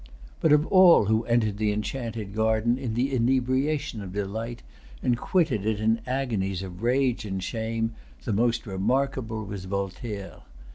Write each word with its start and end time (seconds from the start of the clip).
But 0.39 0.51
of 0.51 0.65
all 0.65 1.05
who 1.05 1.25
entered 1.25 1.57
the 1.59 1.71
enchanted 1.71 2.33
garden 2.33 2.75
in 2.79 2.95
the 2.95 3.13
inebriation 3.13 4.01
of 4.01 4.13
delight, 4.13 4.63
and 5.03 5.15
quitted 5.15 5.63
it 5.63 5.79
in 5.79 6.01
agonies 6.07 6.63
of 6.63 6.81
rage 6.81 7.23
and 7.23 7.37
shame, 7.43 7.93
the 8.23 8.33
most 8.33 8.65
remarkable 8.65 9.45
was 9.45 9.65
Voltaire. 9.65 10.41